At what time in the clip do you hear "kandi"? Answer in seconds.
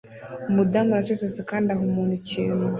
1.49-1.67